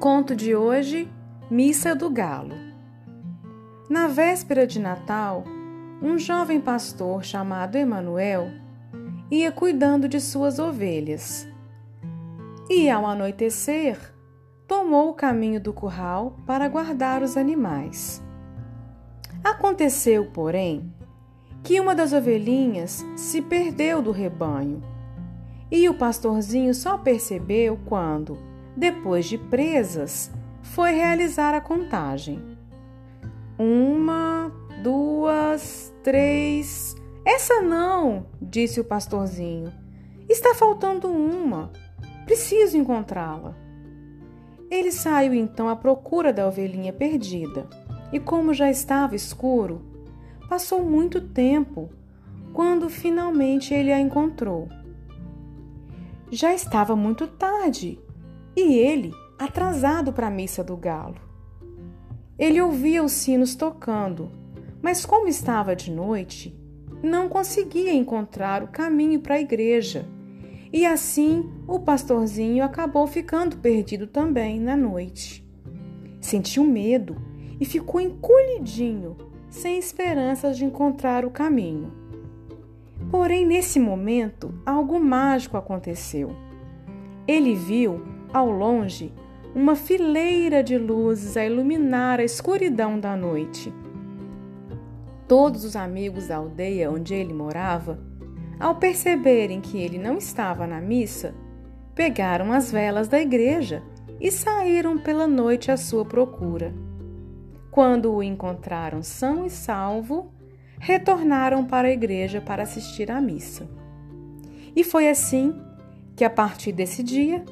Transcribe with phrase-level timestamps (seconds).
[0.00, 1.12] Conto de hoje:
[1.50, 2.54] Missa do Galo.
[3.86, 5.44] Na véspera de Natal,
[6.00, 8.48] um jovem pastor chamado Emanuel
[9.30, 11.46] ia cuidando de suas ovelhas.
[12.70, 13.98] E ao anoitecer,
[14.66, 18.22] tomou o caminho do curral para guardar os animais.
[19.44, 20.90] Aconteceu, porém,
[21.62, 24.82] que uma das ovelhinhas se perdeu do rebanho.
[25.70, 30.30] E o pastorzinho só percebeu quando, depois de presas,
[30.62, 32.40] foi realizar a contagem.
[33.58, 34.52] Uma,
[34.82, 36.96] duas, três.
[37.24, 39.72] Essa não, disse o pastorzinho.
[40.28, 41.70] Está faltando uma.
[42.24, 43.54] Preciso encontrá-la.
[44.70, 47.66] Ele saiu então à procura da ovelhinha perdida,
[48.12, 49.84] e como já estava escuro,
[50.48, 51.90] passou muito tempo
[52.52, 54.68] quando finalmente ele a encontrou.
[56.30, 57.98] Já estava muito tarde
[58.56, 61.16] e ele atrasado para a missa do galo.
[62.38, 64.30] Ele ouvia os sinos tocando,
[64.82, 66.58] mas como estava de noite,
[67.02, 70.06] não conseguia encontrar o caminho para a igreja.
[70.72, 75.46] E assim o pastorzinho acabou ficando perdido também na noite.
[76.20, 77.16] Sentiu medo
[77.58, 79.16] e ficou encolhidinho,
[79.48, 81.92] sem esperanças de encontrar o caminho.
[83.10, 86.30] Porém, nesse momento, algo mágico aconteceu.
[87.26, 88.00] Ele viu
[88.32, 89.12] ao longe,
[89.54, 93.72] uma fileira de luzes a iluminar a escuridão da noite.
[95.26, 97.98] Todos os amigos da aldeia onde ele morava,
[98.58, 101.34] ao perceberem que ele não estava na missa,
[101.94, 103.82] pegaram as velas da igreja
[104.20, 106.74] e saíram pela noite à sua procura.
[107.70, 110.32] Quando o encontraram são e salvo,
[110.78, 113.68] retornaram para a igreja para assistir à missa.
[114.74, 115.54] E foi assim
[116.14, 117.44] que, a partir desse dia,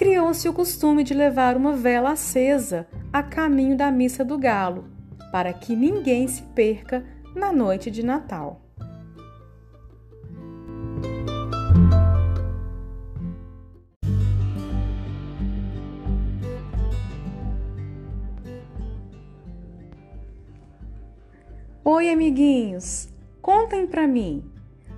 [0.00, 4.86] criou-se o costume de levar uma vela acesa a caminho da missa do galo,
[5.30, 7.04] para que ninguém se perca
[7.36, 8.62] na noite de Natal.
[21.84, 23.10] Oi, amiguinhos!
[23.42, 24.50] Contem para mim.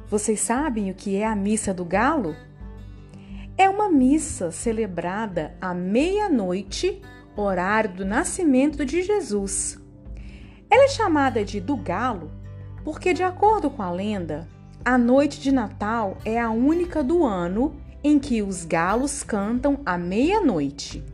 [0.06, 2.36] Vocês sabem o que é a missa do galo?
[3.62, 7.00] É uma missa celebrada à meia-noite,
[7.36, 9.80] horário do nascimento de Jesus.
[10.68, 12.32] Ela é chamada de do Galo
[12.82, 14.48] porque, de acordo com a lenda,
[14.84, 19.96] a noite de Natal é a única do ano em que os galos cantam à
[19.96, 21.04] meia-noite.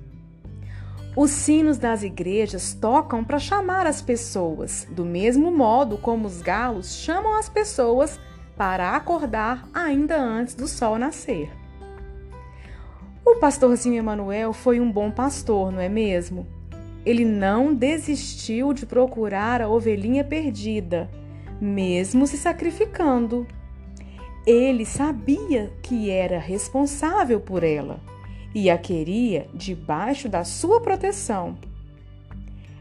[1.15, 6.95] Os sinos das igrejas tocam para chamar as pessoas, do mesmo modo como os galos
[6.95, 8.19] chamam as pessoas
[8.57, 11.58] para acordar ainda antes do sol nascer.
[13.31, 16.47] O pastorzinho Emanuel foi um bom pastor, não é mesmo?
[17.05, 21.11] Ele não desistiu de procurar a ovelhinha perdida,
[21.61, 23.47] mesmo se sacrificando.
[24.47, 28.01] Ele sabia que era responsável por ela
[28.55, 31.59] e a queria debaixo da sua proteção.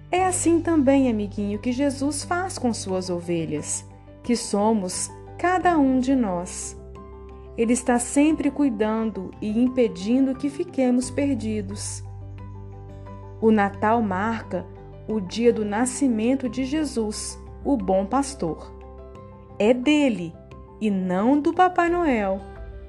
[0.10, 3.86] É assim também, amiguinho, que Jesus faz com suas ovelhas,
[4.24, 6.77] que somos cada um de nós.
[7.58, 12.04] Ele está sempre cuidando e impedindo que fiquemos perdidos.
[13.42, 14.66] O Natal marca
[15.08, 18.74] o dia do nascimento de Jesus, o bom pastor.
[19.58, 20.34] É dele
[20.80, 22.40] e não do Papai Noel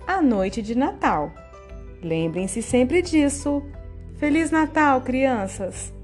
[0.06, 1.30] a noite de Natal.
[2.02, 3.62] Lembrem-se sempre disso.
[4.16, 5.97] Feliz Natal, crianças!